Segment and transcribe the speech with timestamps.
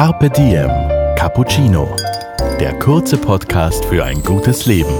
[0.00, 0.70] Carpe Diem
[1.14, 1.86] Cappuccino.
[2.58, 4.94] Der kurze Podcast für ein gutes Leben.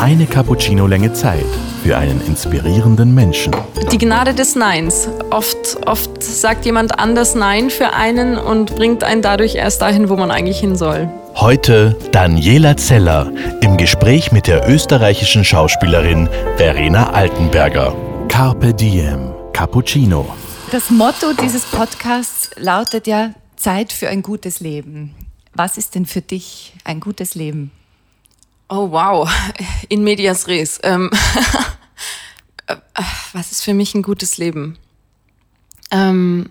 [0.00, 1.44] Eine Cappuccino-Länge Zeit
[1.82, 3.54] für einen inspirierenden Menschen.
[3.92, 5.10] Die Gnade des Neins.
[5.28, 10.16] Oft, oft sagt jemand anders Nein für einen und bringt einen dadurch erst dahin, wo
[10.16, 11.10] man eigentlich hin soll.
[11.34, 13.30] Heute Daniela Zeller
[13.60, 17.94] im Gespräch mit der österreichischen Schauspielerin Verena Altenberger.
[18.28, 20.24] Carpe Diem Cappuccino.
[20.72, 25.14] Das Motto dieses Podcasts lautet ja Zeit für ein gutes Leben.
[25.54, 27.70] Was ist denn für dich ein gutes Leben?
[28.68, 29.30] Oh wow,
[29.88, 30.80] in medias res.
[30.82, 31.10] Ähm,
[33.32, 34.76] was ist für mich ein gutes Leben?
[35.90, 36.50] Ähm,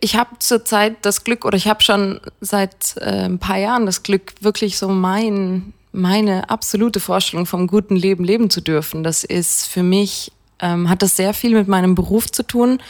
[0.00, 4.02] ich habe zurzeit das Glück, oder ich habe schon seit äh, ein paar Jahren das
[4.02, 9.02] Glück, wirklich so mein, meine absolute Vorstellung vom guten Leben leben zu dürfen.
[9.02, 12.80] Das ist für mich, ähm, hat das sehr viel mit meinem Beruf zu tun.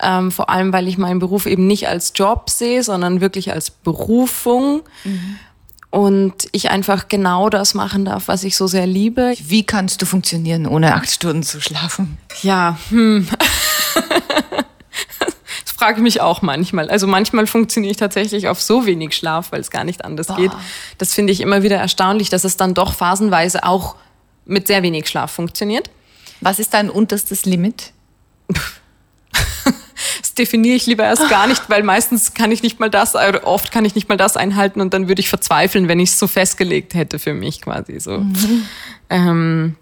[0.00, 3.70] Ähm, vor allem, weil ich meinen Beruf eben nicht als Job sehe, sondern wirklich als
[3.70, 4.82] Berufung.
[5.04, 5.38] Mhm.
[5.90, 9.34] Und ich einfach genau das machen darf, was ich so sehr liebe.
[9.40, 12.18] Wie kannst du funktionieren, ohne acht Stunden zu schlafen?
[12.42, 13.26] Ja, hm.
[15.64, 16.90] das frage ich mich auch manchmal.
[16.90, 20.36] Also manchmal funktioniere ich tatsächlich auf so wenig Schlaf, weil es gar nicht anders Boah.
[20.36, 20.52] geht.
[20.98, 23.96] Das finde ich immer wieder erstaunlich, dass es dann doch phasenweise auch
[24.44, 25.88] mit sehr wenig Schlaf funktioniert.
[26.42, 27.92] Was ist dein unterstes Limit?
[30.38, 33.72] definiere ich lieber erst gar nicht, weil meistens kann ich nicht mal das, oder oft
[33.72, 36.26] kann ich nicht mal das einhalten und dann würde ich verzweifeln, wenn ich es so
[36.26, 38.18] festgelegt hätte für mich quasi so.
[38.18, 38.64] Mhm.
[39.10, 39.76] Ähm,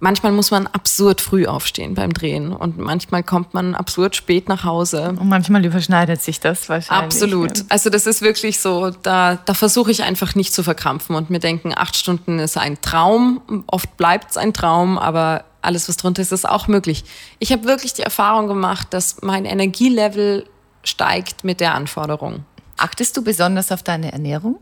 [0.00, 4.64] manchmal muss man absurd früh aufstehen beim Drehen und manchmal kommt man absurd spät nach
[4.64, 5.14] Hause.
[5.20, 7.04] Und manchmal überschneidet sich das wahrscheinlich.
[7.04, 7.64] Absolut.
[7.68, 11.38] Also das ist wirklich so, da, da versuche ich einfach nicht zu verkrampfen und mir
[11.38, 13.64] denken, acht Stunden ist ein Traum.
[13.66, 17.04] Oft bleibt es ein Traum, aber alles, was drunter ist, ist auch möglich.
[17.38, 20.46] Ich habe wirklich die Erfahrung gemacht, dass mein Energielevel
[20.82, 22.44] steigt mit der Anforderung.
[22.76, 24.58] Achtest du besonders auf deine Ernährung?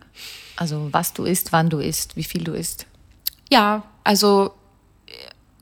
[0.57, 2.87] Also was du isst, wann du isst, wie viel du isst?
[3.49, 4.53] Ja, also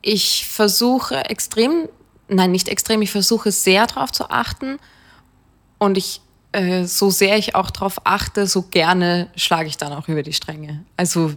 [0.00, 1.88] ich versuche extrem,
[2.28, 4.78] nein, nicht extrem, ich versuche sehr darauf zu achten
[5.78, 6.20] und ich
[6.52, 10.32] äh, so sehr ich auch darauf achte, so gerne schlage ich dann auch über die
[10.32, 10.84] Stränge.
[10.96, 11.34] Also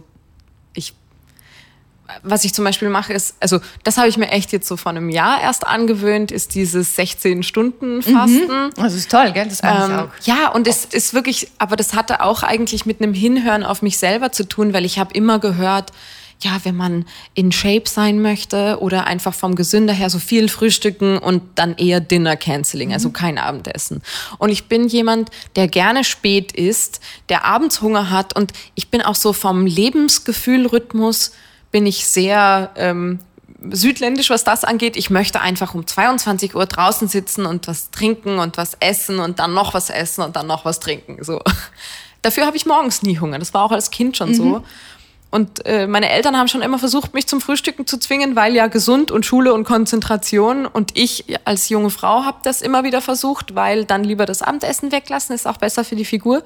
[2.22, 4.90] was ich zum Beispiel mache, ist, also das habe ich mir echt jetzt so vor
[4.90, 8.66] einem Jahr erst angewöhnt, ist dieses 16-Stunden-Fasten.
[8.66, 8.70] Mhm.
[8.76, 9.46] Das ist toll, gell?
[9.46, 10.36] Das mache ähm, ich auch.
[10.38, 13.98] Ja, und es ist wirklich, aber das hatte auch eigentlich mit einem Hinhören auf mich
[13.98, 15.92] selber zu tun, weil ich habe immer gehört,
[16.42, 17.04] ja, wenn man
[17.34, 22.00] in Shape sein möchte oder einfach vom Gesünder her so viel frühstücken und dann eher
[22.00, 23.12] Dinner Canceling, also mhm.
[23.12, 24.02] kein Abendessen.
[24.38, 29.02] Und ich bin jemand, der gerne spät isst, der abends Hunger hat und ich bin
[29.02, 31.32] auch so vom Lebensgefühlrhythmus
[31.70, 33.20] bin ich sehr ähm,
[33.70, 34.96] südländisch, was das angeht.
[34.96, 39.38] Ich möchte einfach um 22 Uhr draußen sitzen und was trinken und was essen und
[39.38, 41.22] dann noch was essen und dann noch was trinken.
[41.22, 41.40] So.
[42.22, 43.38] Dafür habe ich morgens nie Hunger.
[43.38, 44.34] Das war auch als Kind schon mhm.
[44.34, 44.62] so.
[45.30, 48.66] Und äh, meine Eltern haben schon immer versucht, mich zum Frühstücken zu zwingen, weil ja
[48.66, 50.66] gesund und Schule und Konzentration.
[50.66, 54.90] Und ich als junge Frau habe das immer wieder versucht, weil dann lieber das Abendessen
[54.90, 56.42] weglassen ist auch besser für die Figur.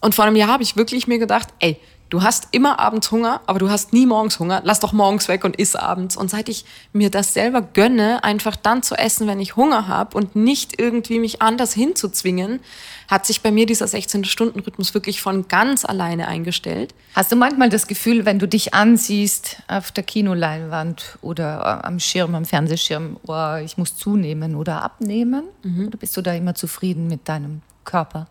[0.00, 1.78] Und vor einem Jahr habe ich wirklich mir gedacht, ey,
[2.12, 4.60] Du hast immer abends Hunger, aber du hast nie morgens Hunger.
[4.64, 6.14] Lass doch morgens weg und iss abends.
[6.14, 10.18] Und seit ich mir das selber gönne, einfach dann zu essen, wenn ich Hunger habe
[10.18, 12.60] und nicht irgendwie mich anders hinzuzwingen,
[13.08, 16.94] hat sich bei mir dieser 16-Stunden-Rhythmus wirklich von ganz alleine eingestellt.
[17.14, 22.34] Hast du manchmal das Gefühl, wenn du dich ansiehst auf der Kinoleinwand oder am Schirm,
[22.34, 25.44] am Fernsehschirm, oh, ich muss zunehmen oder abnehmen?
[25.62, 25.86] Mhm.
[25.86, 28.26] Oder bist du da immer zufrieden mit deinem Körper?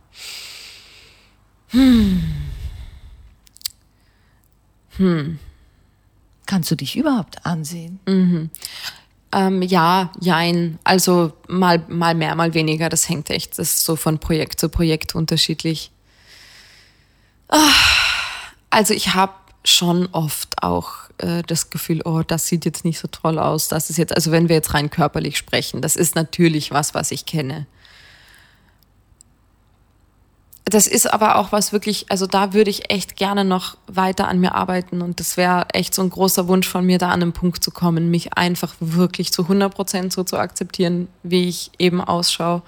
[1.69, 2.21] Hm.
[5.01, 5.39] Hm.
[6.45, 7.99] Kannst du dich überhaupt ansehen?
[8.05, 8.49] Mhm.
[9.31, 10.77] Ähm, ja, jein.
[10.83, 12.87] Also mal, mal mehr, mal weniger.
[12.89, 15.91] Das hängt echt, das ist so von Projekt zu Projekt unterschiedlich.
[18.69, 19.33] Also ich habe
[19.65, 23.67] schon oft auch äh, das Gefühl, oh, das sieht jetzt nicht so toll aus.
[23.67, 27.11] Das ist jetzt, also wenn wir jetzt rein körperlich sprechen, das ist natürlich was, was
[27.11, 27.65] ich kenne
[30.65, 34.39] das ist aber auch was wirklich, also da würde ich echt gerne noch weiter an
[34.39, 37.33] mir arbeiten und das wäre echt so ein großer Wunsch von mir, da an einen
[37.33, 41.99] Punkt zu kommen, mich einfach wirklich zu 100 Prozent so zu akzeptieren, wie ich eben
[41.99, 42.61] ausschaue.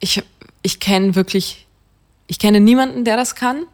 [0.00, 0.22] Ich,
[0.62, 1.66] ich kenne wirklich,
[2.26, 3.64] ich kenne niemanden, der das kann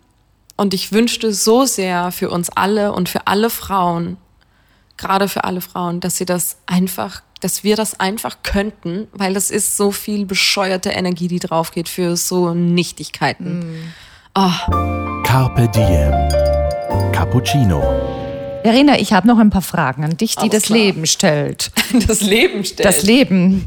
[0.56, 4.17] und ich wünschte so sehr für uns alle und für alle Frauen,
[4.96, 9.50] gerade für alle Frauen, dass sie das einfach dass wir das einfach könnten, weil das
[9.50, 13.58] ist so viel bescheuerte Energie, die drauf geht für so Nichtigkeiten.
[13.58, 13.93] Mm.
[14.35, 15.23] Oh.
[15.25, 17.12] Carpe Diem.
[17.12, 17.82] Cappuccino.
[18.62, 20.79] Verena, ich habe noch ein paar Fragen an dich, die Alles das klar.
[20.79, 21.70] Leben stellt.
[22.06, 22.87] Das Leben stellt.
[22.87, 23.67] Das Leben.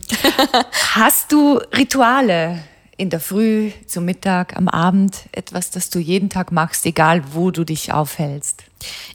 [0.93, 2.59] Hast du Rituale
[3.01, 7.49] in der Früh, zum Mittag, am Abend etwas, das du jeden Tag machst, egal wo
[7.49, 8.61] du dich aufhältst?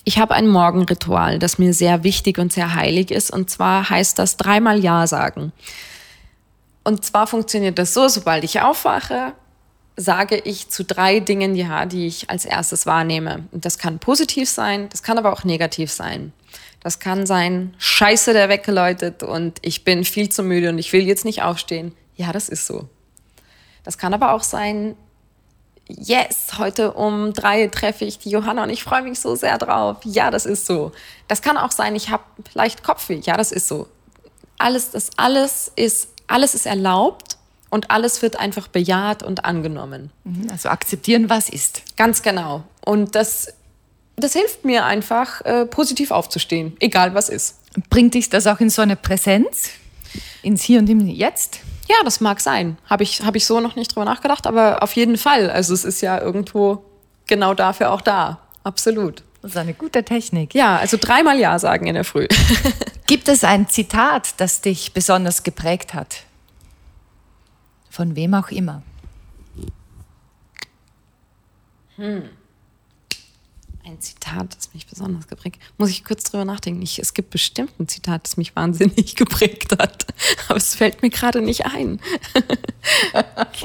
[0.02, 3.30] Ich habe ein Morgenritual, das mir sehr wichtig und sehr heilig ist.
[3.30, 5.52] Und zwar heißt das dreimal Ja sagen.
[6.82, 9.34] Und zwar funktioniert das so, sobald ich aufwache,
[9.96, 13.44] sage ich zu drei Dingen Ja, die ich als erstes wahrnehme.
[13.52, 16.32] Und das kann positiv sein, das kann aber auch negativ sein.
[16.82, 21.02] Das kann sein, scheiße, der weggeläutet und ich bin viel zu müde und ich will
[21.02, 21.92] jetzt nicht aufstehen.
[22.16, 22.88] Ja, das ist so.
[23.86, 24.96] Das kann aber auch sein,
[25.88, 29.98] yes, heute um drei treffe ich die Johanna und ich freue mich so sehr drauf.
[30.02, 30.90] Ja, das ist so.
[31.28, 33.20] Das kann auch sein, ich habe leicht Kopfweh.
[33.22, 33.86] Ja, das ist so.
[34.58, 37.36] Alles, das alles ist, alles ist erlaubt
[37.70, 40.10] und alles wird einfach bejaht und angenommen.
[40.24, 41.82] Mhm, also akzeptieren, was ist.
[41.96, 42.64] Ganz genau.
[42.84, 43.54] Und das,
[44.16, 47.60] das hilft mir einfach, äh, positiv aufzustehen, egal was ist.
[47.88, 49.70] Bringt dich das auch in so eine Präsenz?
[50.46, 51.58] Ins Hier und im Jetzt?
[51.88, 52.78] Ja, das mag sein.
[52.88, 55.50] Habe ich, hab ich so noch nicht drüber nachgedacht, aber auf jeden Fall.
[55.50, 56.84] Also es ist ja irgendwo
[57.26, 58.38] genau dafür auch da.
[58.62, 59.24] Absolut.
[59.42, 60.54] Das ist eine gute Technik.
[60.54, 62.28] Ja, also dreimal Ja sagen in der Früh.
[63.08, 66.22] Gibt es ein Zitat, das dich besonders geprägt hat?
[67.90, 68.82] Von wem auch immer.
[71.96, 72.28] Hm
[73.86, 75.78] ein Zitat, das mich besonders geprägt hat.
[75.78, 76.82] Muss ich kurz drüber nachdenken.
[76.82, 80.06] Ich, es gibt bestimmt ein Zitat, das mich wahnsinnig geprägt hat.
[80.48, 82.00] Aber es fällt mir gerade nicht ein.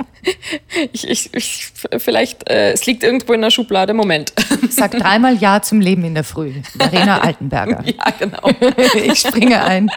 [0.92, 3.94] ich, ich, ich, vielleicht, äh, es liegt irgendwo in der Schublade.
[3.94, 4.34] Moment.
[4.70, 6.54] Sag dreimal Ja zum Leben in der Früh.
[6.78, 7.84] Verena Altenberger.
[7.92, 8.50] Ja, genau.
[8.96, 9.92] ich springe ein.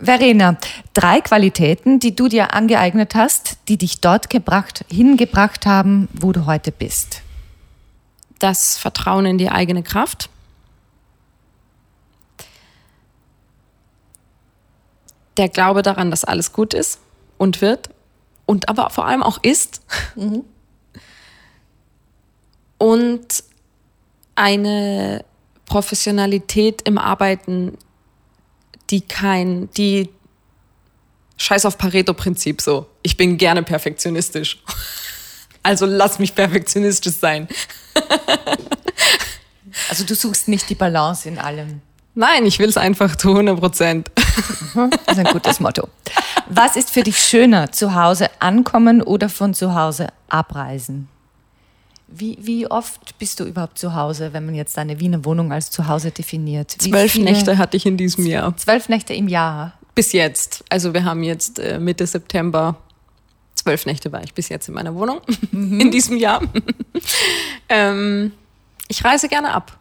[0.00, 0.56] Verena,
[0.94, 6.46] drei Qualitäten, die du dir angeeignet hast, die dich dort gebracht, hingebracht haben, wo du
[6.46, 7.22] heute bist
[8.38, 10.28] das Vertrauen in die eigene Kraft.
[15.36, 17.00] Der Glaube daran, dass alles gut ist
[17.38, 17.90] und wird
[18.46, 19.82] und aber vor allem auch ist.
[20.14, 20.44] Mhm.
[22.78, 23.44] Und
[24.34, 25.24] eine
[25.66, 27.76] Professionalität im Arbeiten,
[28.90, 30.10] die kein, die
[31.36, 32.86] Scheiß auf Pareto-Prinzip so.
[33.02, 34.62] Ich bin gerne perfektionistisch.
[35.66, 37.48] Also lass mich perfektionistisch sein.
[39.90, 41.80] also du suchst nicht die Balance in allem.
[42.14, 44.10] Nein, ich will es einfach zu 100 Prozent.
[44.74, 45.88] Mhm, das ist ein gutes Motto.
[46.48, 51.08] Was ist für dich schöner, zu Hause ankommen oder von zu Hause abreisen?
[52.06, 55.72] Wie, wie oft bist du überhaupt zu Hause, wenn man jetzt deine Wiener Wohnung als
[55.72, 56.76] Zuhause definiert?
[56.78, 58.56] Wie zwölf Nächte hatte ich in diesem Jahr.
[58.56, 59.72] Zwölf Nächte im Jahr?
[59.96, 60.62] Bis jetzt.
[60.68, 62.76] Also wir haben jetzt äh, Mitte September
[63.66, 65.20] zwölf Nächte war ich bis jetzt in meiner Wohnung
[65.50, 65.80] mhm.
[65.80, 66.40] in diesem Jahr.
[67.68, 68.32] ähm,
[68.86, 69.76] ich reise gerne ab.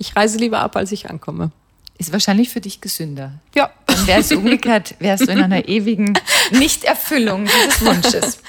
[0.00, 1.52] Ich reise lieber ab, als ich ankomme.
[1.96, 3.34] Ist wahrscheinlich für dich gesünder.
[3.54, 3.70] Ja.
[3.86, 6.18] Dann wäre es umgekehrt, wärst du in einer ewigen
[6.50, 8.40] Nichterfüllung dieses Wunsches.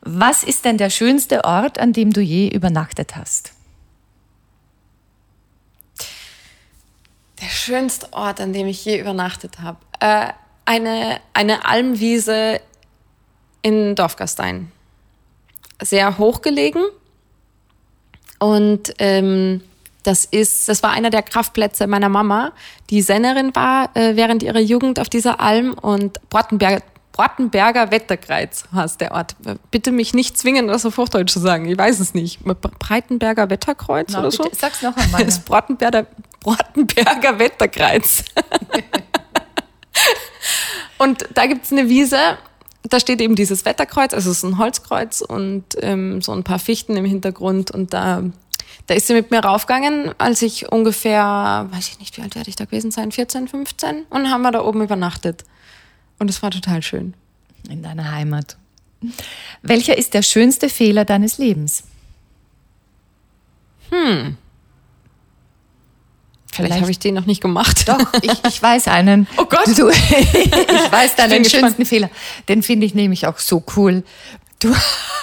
[0.00, 3.52] Was ist denn der schönste Ort, an dem du je übernachtet hast?
[7.42, 9.76] Der schönste Ort, an dem ich je übernachtet habe.
[10.00, 10.32] Äh,
[10.64, 12.62] eine, eine Almwiese
[13.62, 14.70] in Dorfgastein.
[15.82, 16.82] Sehr hochgelegen.
[18.38, 19.62] Und ähm,
[20.06, 22.52] das ist, das war einer der Kraftplätze meiner Mama,
[22.90, 29.00] die Sennerin war äh, während ihrer Jugend auf dieser Alm und Brottenberger, Brottenberger Wetterkreuz heißt
[29.00, 29.36] der Ort.
[29.70, 31.66] Bitte mich nicht zwingen, das auf Hochdeutsch zu sagen.
[31.68, 32.40] Ich weiß es nicht.
[32.44, 34.44] Breitenberger Wetterkreuz Na, oder so?
[34.44, 35.24] Bitte, sag's noch einmal.
[35.24, 36.06] Das Brottenberger,
[36.40, 38.22] Brottenberger Wetterkreuz.
[40.98, 42.36] und da gibt's eine Wiese,
[42.88, 46.58] da steht eben dieses Wetterkreuz, also es ist ein Holzkreuz und ähm, so ein paar
[46.58, 48.22] Fichten im Hintergrund und da,
[48.86, 52.50] da ist sie mit mir raufgegangen, als ich ungefähr, weiß ich nicht, wie alt werde
[52.50, 55.44] ich da gewesen sein, 14, 15 und haben wir da oben übernachtet.
[56.18, 57.14] Und es war total schön.
[57.68, 58.56] In deiner Heimat.
[59.62, 61.82] Welcher ist der schönste Fehler deines Lebens?
[63.90, 64.36] Hm.
[66.56, 67.88] Vielleicht habe ich den noch nicht gemacht.
[67.88, 69.26] Doch, ich, ich weiß einen.
[69.36, 69.66] Oh Gott.
[69.76, 71.88] Du, ich weiß deinen schönsten gespannt.
[71.88, 72.10] Fehler.
[72.48, 74.02] Den finde ich nämlich auch so cool.
[74.58, 74.74] Du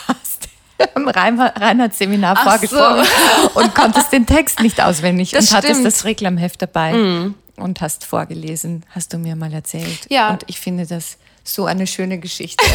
[0.08, 0.50] hast
[0.96, 3.06] im Reinhard-Seminar vorgesprochen
[3.54, 3.60] so.
[3.60, 5.64] und konntest den Text nicht auswendig das und stimmt.
[5.64, 7.36] hattest das Reklamheft dabei mm.
[7.58, 10.08] und hast vorgelesen, hast du mir mal erzählt.
[10.10, 10.32] Ja.
[10.32, 12.66] Und ich finde das so eine schöne Geschichte.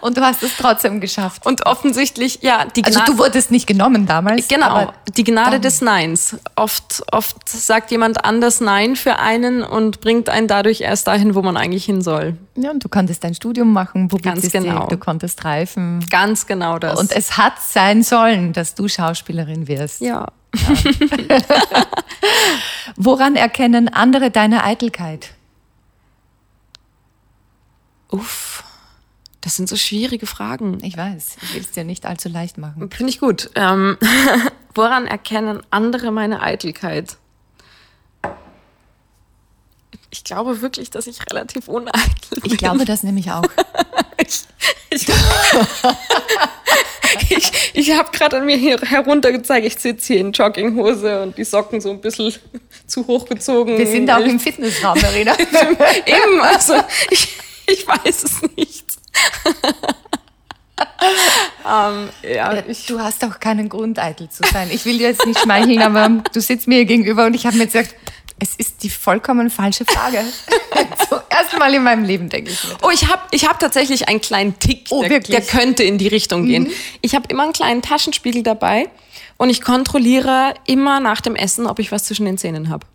[0.00, 1.44] Und du hast es trotzdem geschafft.
[1.44, 3.00] Und offensichtlich, ja, die Gnade.
[3.00, 4.46] Also du wurdest nicht genommen damals.
[4.48, 5.62] Genau, die Gnade dann.
[5.62, 6.36] des Neins.
[6.54, 11.42] Oft, oft sagt jemand anders Nein für einen und bringt einen dadurch erst dahin, wo
[11.42, 12.36] man eigentlich hin soll.
[12.54, 14.86] Ja, und du konntest dein Studium machen, Ganz genau.
[14.86, 16.04] du konntest reifen.
[16.10, 16.98] Ganz genau das.
[16.98, 20.00] Und es hat sein sollen, dass du Schauspielerin wirst.
[20.00, 20.26] Ja.
[20.54, 21.38] ja.
[22.96, 25.30] Woran erkennen andere deine Eitelkeit?
[28.10, 28.62] Uff,
[29.46, 30.82] das sind so schwierige Fragen.
[30.82, 32.90] Ich weiß, ich will es dir nicht allzu leicht machen.
[32.90, 33.48] Finde ich gut.
[33.54, 33.96] Ähm,
[34.74, 37.16] woran erkennen andere meine Eitelkeit?
[40.10, 42.50] Ich glaube wirklich, dass ich relativ uneitel bin.
[42.50, 43.44] Ich glaube das nämlich auch.
[44.16, 44.40] ich
[44.90, 45.06] ich,
[47.30, 51.44] ich, ich habe gerade an mir hier heruntergezeigt, ich sitze hier in Jogginghose und die
[51.44, 52.34] Socken so ein bisschen
[52.88, 53.78] zu hoch gezogen.
[53.78, 55.38] Wir sind auch im Fitnessraum, Verena.
[55.38, 57.28] Eben, also ich,
[57.68, 58.85] ich weiß es nicht.
[61.64, 64.68] Um, ja, ja, du hast auch keinen Grund, eitel zu sein.
[64.70, 67.64] Ich will dir jetzt nicht schmeicheln, aber du sitzt mir gegenüber und ich habe mir
[67.64, 67.94] jetzt gesagt,
[68.38, 70.22] es ist die vollkommen falsche Frage.
[71.08, 72.64] Zum ersten Mal in meinem Leben, denke ich.
[72.64, 72.76] Mir.
[72.82, 76.08] Oh, ich habe ich hab tatsächlich einen kleinen Tick, oh, der, der, könnte in die
[76.08, 76.46] Richtung mhm.
[76.46, 76.70] gehen.
[77.00, 78.90] Ich habe immer einen kleinen Taschenspiegel dabei
[79.38, 82.86] und ich kontrolliere immer nach dem Essen, ob ich was zwischen den Zähnen habe.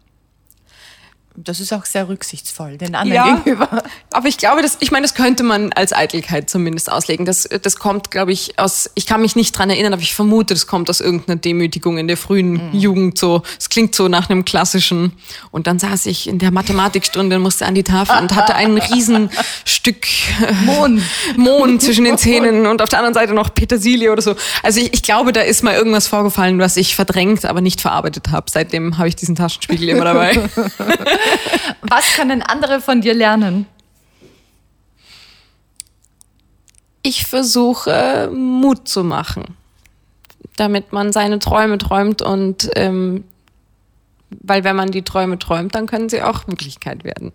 [1.36, 3.84] Das ist auch sehr rücksichtsvoll den anderen ja, gegenüber.
[4.12, 7.26] Aber ich glaube, das, ich meine, das könnte man als Eitelkeit zumindest auslegen.
[7.26, 10.54] Das, das kommt, glaube ich, aus, ich kann mich nicht dran erinnern, aber ich vermute,
[10.54, 12.78] das kommt aus irgendeiner Demütigung in der frühen mhm.
[12.78, 13.44] Jugend so.
[13.58, 15.14] Es klingt so nach einem klassischen.
[15.52, 18.78] Und dann saß ich in der Mathematikstunde und musste an die Tafel und hatte ein
[18.78, 20.06] Riesenstück
[20.42, 21.02] äh, Mohn.
[21.38, 24.36] Mohn zwischen den Zähnen und auf der anderen Seite noch Petersilie oder so.
[24.64, 28.32] Also ich, ich glaube, da ist mal irgendwas vorgefallen, was ich verdrängt, aber nicht verarbeitet
[28.32, 28.52] habe.
[28.52, 30.50] Seitdem habe ich diesen Taschenspiegel immer dabei.
[31.82, 33.66] Was können andere von dir lernen?
[37.04, 39.58] Ich versuche Mut zu machen,
[40.56, 43.24] damit man seine Träume träumt und ähm,
[44.30, 47.34] weil wenn man die Träume träumt, dann können sie auch Wirklichkeit werden.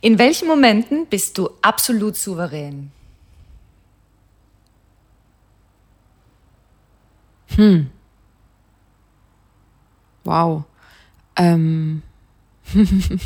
[0.00, 2.92] In welchen Momenten bist du absolut souverän?
[7.56, 7.90] Hm.
[10.24, 10.64] Wow.
[11.36, 12.02] Ähm,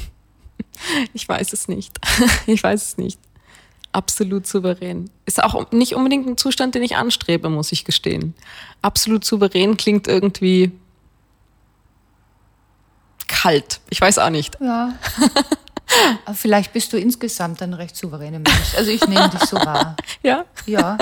[1.15, 1.99] ich weiß es nicht.
[2.47, 3.19] Ich weiß es nicht.
[3.93, 5.11] Absolut souverän.
[5.27, 8.35] Ist auch nicht unbedingt ein Zustand, den ich anstrebe, muss ich gestehen.
[8.83, 10.73] Absolut souverän klingt irgendwie
[13.27, 13.81] kalt.
[13.91, 14.59] Ich weiß auch nicht.
[14.61, 14.95] Ja.
[16.25, 18.75] Aber vielleicht bist du insgesamt ein recht souveräner Mensch.
[18.77, 19.97] Also ich nehme dich so wahr.
[20.23, 20.45] Ja?
[20.67, 20.99] Ja.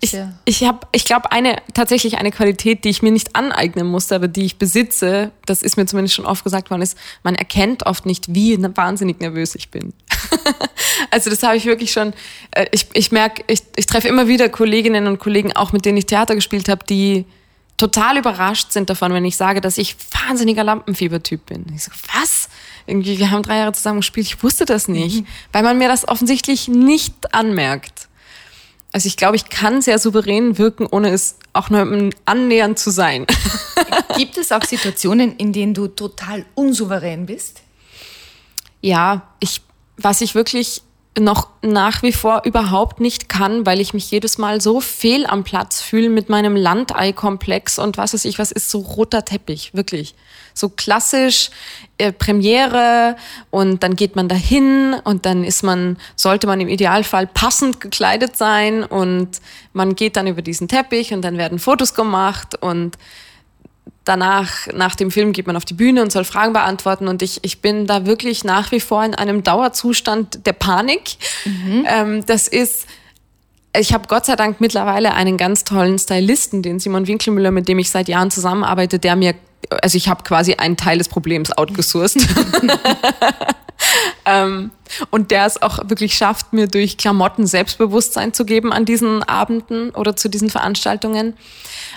[0.00, 4.14] Ich, ich habe, ich glaube, eine tatsächlich eine Qualität, die ich mir nicht aneignen musste,
[4.14, 7.86] aber die ich besitze, das ist mir zumindest schon oft gesagt worden, ist, man erkennt
[7.86, 9.92] oft nicht, wie wahnsinnig nervös ich bin.
[11.10, 12.12] also das habe ich wirklich schon,
[12.50, 15.98] äh, ich, ich merke, ich, ich treffe immer wieder Kolleginnen und Kollegen, auch mit denen
[15.98, 17.24] ich Theater gespielt habe, die
[17.76, 21.66] total überrascht sind davon, wenn ich sage, dass ich wahnsinniger Lampenfiebertyp bin.
[21.74, 22.48] Ich sage, was?
[22.86, 25.26] Irgendwie, wir haben drei Jahre zusammen gespielt, ich wusste das nicht, mhm.
[25.52, 28.08] weil man mir das offensichtlich nicht anmerkt.
[28.96, 33.26] Also ich glaube, ich kann sehr souverän wirken, ohne es auch nur annähernd zu sein.
[34.16, 37.60] Gibt es auch Situationen, in denen du total unsouverän bist?
[38.80, 39.60] Ja, ich,
[39.98, 40.80] was ich wirklich
[41.18, 45.44] noch nach wie vor überhaupt nicht kann, weil ich mich jedes Mal so fehl am
[45.44, 50.14] Platz fühle mit meinem Landei-Komplex und was weiß ich, was ist so roter Teppich, wirklich.
[50.52, 51.50] So klassisch
[51.98, 53.16] äh, Premiere
[53.50, 58.36] und dann geht man dahin und dann ist man, sollte man im Idealfall passend gekleidet
[58.36, 59.40] sein und
[59.72, 62.96] man geht dann über diesen Teppich und dann werden Fotos gemacht und
[64.04, 67.40] danach, nach dem Film geht man auf die Bühne und soll Fragen beantworten und ich,
[67.42, 71.16] ich bin da wirklich nach wie vor in einem Dauerzustand der Panik.
[71.44, 71.86] Mhm.
[71.88, 72.86] Ähm, das ist,
[73.76, 77.78] ich habe Gott sei Dank mittlerweile einen ganz tollen Stylisten, den Simon Winkelmüller, mit dem
[77.78, 79.34] ich seit Jahren zusammenarbeite, der mir,
[79.82, 82.22] also ich habe quasi einen Teil des Problems outgesourced.
[84.24, 84.70] ähm,
[85.10, 89.90] und der es auch wirklich schafft, mir durch Klamotten Selbstbewusstsein zu geben an diesen Abenden
[89.90, 91.34] oder zu diesen Veranstaltungen.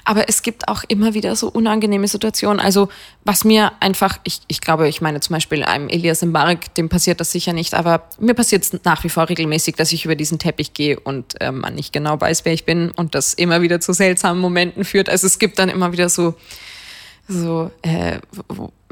[0.06, 2.60] Aber es gibt auch immer wieder so unangenehme Situationen.
[2.60, 2.90] Also
[3.24, 7.20] was mir einfach, ich, ich glaube, ich meine zum Beispiel einem Elias Mbarek, dem passiert
[7.20, 10.40] das sicher nicht, aber mir passiert es nach wie vor regelmäßig, dass ich über diesen
[10.40, 13.80] Teppich gehe und äh, man nicht genau weiß, wer ich bin und das immer wieder
[13.80, 15.10] zu seltsamen Momenten führt.
[15.10, 16.36] Also es gibt dann immer wieder so
[17.32, 18.18] so, äh,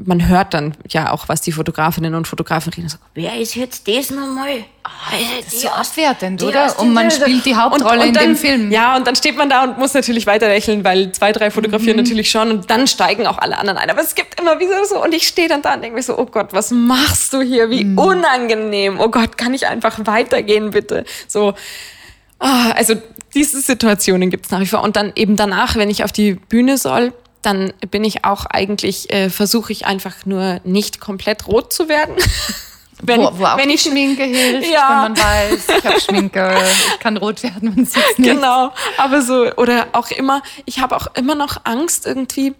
[0.04, 2.88] man hört dann ja auch, was die Fotografinnen und Fotografen reden.
[2.88, 4.64] So, Wer ist jetzt das nochmal?
[4.84, 6.78] Oh, das ist so abwertend, oder?
[6.78, 8.70] Und man spielt die Hauptrolle und, und dann, in dem Film.
[8.70, 11.96] Ja, und dann steht man da und muss natürlich weiter lächeln, weil zwei, drei fotografieren
[11.96, 12.04] mhm.
[12.04, 13.90] natürlich schon und dann steigen auch alle anderen ein.
[13.90, 16.16] Aber es gibt immer wieder so und ich stehe dann da und denke mir so,
[16.16, 17.68] oh Gott, was machst du hier?
[17.68, 17.98] Wie mhm.
[17.98, 19.00] unangenehm.
[19.00, 21.04] Oh Gott, kann ich einfach weitergehen, bitte?
[21.26, 21.54] So,
[22.38, 22.94] oh, also
[23.34, 24.84] diese Situationen gibt es nach wie vor.
[24.84, 29.12] Und dann eben danach, wenn ich auf die Bühne soll, dann bin ich auch eigentlich,
[29.12, 32.14] äh, versuche ich einfach nur nicht komplett rot zu werden.
[33.02, 34.88] wenn, wo, wo auch wenn ich Schminke hilft, ja.
[34.88, 36.58] wenn man weiß, ich habe Schminke,
[36.92, 38.30] ich kann rot werden, man sieht nicht.
[38.30, 42.54] Genau, aber so, oder auch immer, ich habe auch immer noch Angst irgendwie,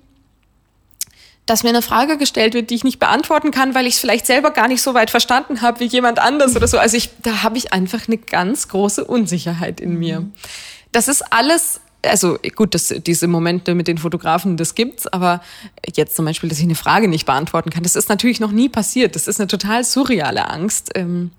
[1.47, 4.27] dass mir eine Frage gestellt wird, die ich nicht beantworten kann, weil ich es vielleicht
[4.27, 6.79] selber gar nicht so weit verstanden habe wie jemand anders oder so.
[6.79, 10.27] Also ich, da habe ich einfach eine ganz große Unsicherheit in mir.
[10.93, 15.43] Das ist alles also gut, das, diese Momente mit den Fotografen, das gibt's, aber
[15.95, 18.69] jetzt zum Beispiel, dass ich eine Frage nicht beantworten kann, das ist natürlich noch nie
[18.69, 19.15] passiert.
[19.15, 20.91] Das ist eine total surreale Angst.
[20.95, 21.33] Ähm,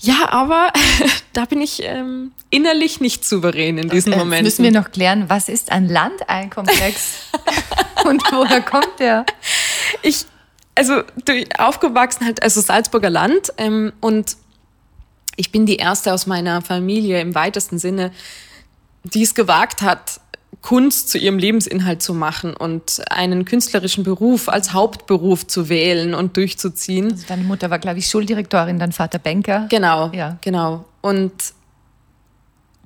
[0.00, 0.72] ja, aber
[1.32, 4.44] da bin ich ähm, innerlich nicht souverän in diesen Momenten.
[4.44, 7.30] Jetzt müssen wir noch klären, was ist ein Landeinkomplex
[8.04, 9.24] und woher kommt der?
[10.02, 10.26] Ich,
[10.74, 14.36] also durch, aufgewachsen halt, also Salzburger Land ähm, und
[15.36, 18.10] ich bin die erste aus meiner Familie im weitesten Sinne,
[19.14, 20.20] die es gewagt hat,
[20.62, 26.36] Kunst zu ihrem Lebensinhalt zu machen und einen künstlerischen Beruf als Hauptberuf zu wählen und
[26.36, 27.12] durchzuziehen.
[27.12, 29.66] Also deine Mutter war, glaube ich, Schuldirektorin, dein Vater Banker.
[29.70, 30.38] Genau, ja.
[30.40, 30.84] genau.
[31.02, 31.32] Und,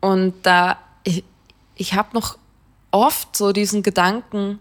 [0.00, 1.24] und da, ich,
[1.74, 2.36] ich habe noch
[2.90, 4.58] oft so diesen Gedanken,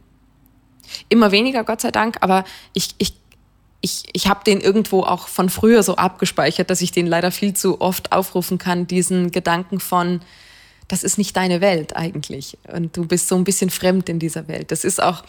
[1.09, 3.13] immer weniger, Gott sei Dank, aber ich, ich,
[3.81, 7.53] ich, ich habe den irgendwo auch von früher so abgespeichert, dass ich den leider viel
[7.53, 10.21] zu oft aufrufen kann, diesen Gedanken von,
[10.89, 12.57] das ist nicht deine Welt eigentlich.
[12.71, 14.71] Und du bist so ein bisschen fremd in dieser Welt.
[14.71, 15.23] Das ist auch,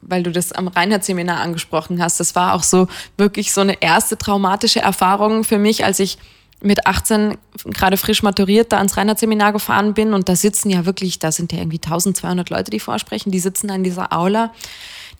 [0.00, 4.16] weil du das am Reinhardt-Seminar angesprochen hast, das war auch so wirklich so eine erste
[4.16, 6.16] traumatische Erfahrung für mich, als ich
[6.62, 7.36] mit 18
[7.66, 11.52] gerade frisch maturiert da ans Reinhardt-Seminar gefahren bin und da sitzen ja wirklich, da sind
[11.52, 14.52] ja irgendwie 1200 Leute, die vorsprechen, die sitzen da in dieser Aula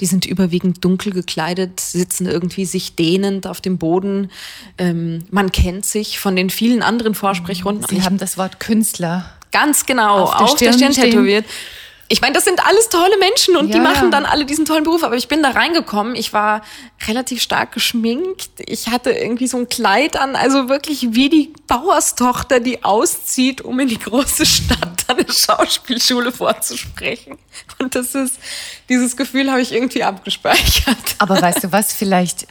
[0.00, 4.30] die sind überwiegend dunkel gekleidet, sitzen irgendwie sich dehnend auf dem Boden.
[4.78, 7.86] Ähm, man kennt sich von den vielen anderen Vorsprechrunden.
[7.88, 11.46] Sie haben das Wort Künstler Ganz genau, auf, auf der Stirn, Stirn tätowiert.
[12.08, 14.84] Ich meine, das sind alles tolle Menschen und ja, die machen dann alle diesen tollen
[14.84, 15.02] Beruf.
[15.02, 16.14] Aber ich bin da reingekommen.
[16.14, 16.62] Ich war
[17.08, 18.50] relativ stark geschminkt.
[18.66, 23.80] Ich hatte irgendwie so ein Kleid an, also wirklich wie die Bauerstochter, die auszieht, um
[23.80, 27.38] in die große Stadt eine Schauspielschule vorzusprechen.
[27.78, 28.38] Und das ist,
[28.88, 31.16] dieses Gefühl habe ich irgendwie abgespeichert.
[31.18, 31.92] Aber weißt du was?
[31.92, 32.46] Vielleicht,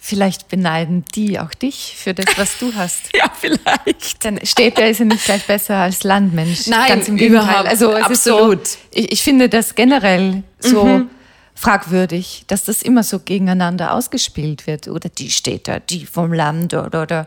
[0.00, 3.10] vielleicht beneiden die auch dich für das, was du hast.
[3.16, 4.24] Ja, vielleicht.
[4.24, 6.66] Dann Städter ist ja nicht gleich besser als Landmensch.
[6.66, 7.66] Nein, ganz im Gegenteil.
[7.66, 8.62] Also es absolut.
[8.62, 10.84] Ist so, ich, ich finde das generell so.
[10.84, 11.10] Mhm
[11.58, 14.88] fragwürdig, dass das immer so gegeneinander ausgespielt wird.
[14.88, 17.02] Oder die Städter, die vom Land oder.
[17.02, 17.26] oder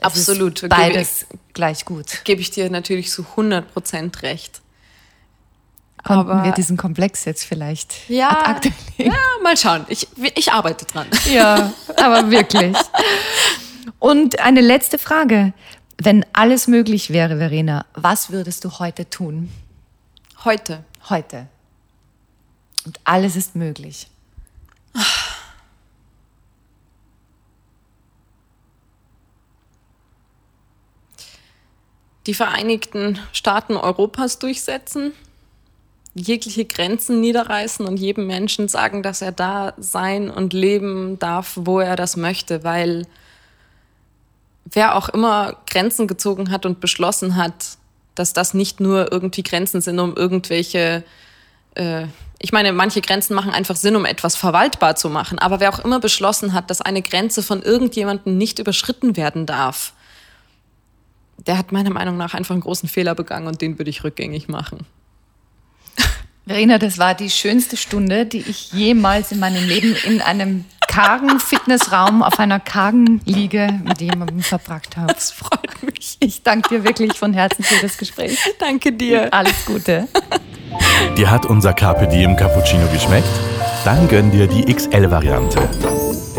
[0.00, 0.68] Absolut.
[0.68, 2.24] Beides gebe, gleich gut.
[2.24, 4.60] Gebe ich dir natürlich zu 100 Prozent recht.
[6.02, 8.58] Konnten Aber wir diesen Komplex jetzt vielleicht ja,
[8.96, 9.84] ja, mal schauen.
[9.88, 11.06] Ich, ich arbeite dran.
[11.30, 12.76] Ja, aber wirklich.
[13.98, 15.52] Und eine letzte Frage.
[16.02, 19.52] Wenn alles möglich wäre, Verena, was würdest du heute tun?
[20.44, 20.82] Heute.
[21.10, 21.48] Heute.
[22.86, 24.06] Und alles ist möglich.
[32.30, 35.10] Die Vereinigten Staaten Europas durchsetzen,
[36.14, 41.80] jegliche Grenzen niederreißen und jedem Menschen sagen, dass er da sein und leben darf, wo
[41.80, 43.08] er das möchte, weil
[44.64, 47.78] wer auch immer Grenzen gezogen hat und beschlossen hat,
[48.14, 51.02] dass das nicht nur irgendwie Grenzen sind, um irgendwelche
[51.74, 52.06] äh,
[52.38, 55.40] ich meine, manche Grenzen machen einfach Sinn, um etwas verwaltbar zu machen.
[55.40, 59.94] Aber wer auch immer beschlossen hat, dass eine Grenze von irgendjemandem nicht überschritten werden darf,
[61.46, 64.48] der hat meiner Meinung nach einfach einen großen Fehler begangen und den würde ich rückgängig
[64.48, 64.86] machen.
[66.46, 71.38] Verena, das war die schönste Stunde, die ich jemals in meinem Leben in einem kargen
[71.38, 75.12] Fitnessraum auf einer kargen Liege mit jemandem verbracht habe.
[75.14, 76.16] Das freut mich.
[76.18, 78.36] Ich danke dir wirklich von Herzen für das Gespräch.
[78.58, 79.32] Danke dir.
[79.32, 80.08] Alles Gute.
[81.16, 83.28] Dir hat unser Carpe Diem Cappuccino geschmeckt?
[83.84, 85.58] Dann gönn dir die XL-Variante.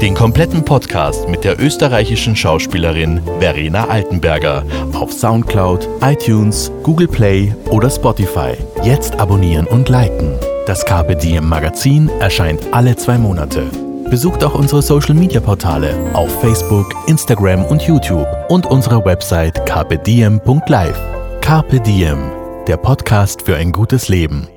[0.02, 7.90] Den kompletten Podcast mit der österreichischen Schauspielerin Verena Altenberger auf Soundcloud, iTunes, Google Play oder
[7.90, 8.54] Spotify.
[8.84, 10.34] Jetzt abonnieren und liken.
[10.66, 13.64] Das Carpe Diem Magazin erscheint alle zwei Monate.
[14.10, 21.00] Besucht auch unsere Social Media Portale auf Facebook, Instagram und YouTube und unsere Website carpediem.live.
[21.42, 24.48] Carpe Diem der Podcast für ein gutes Leben.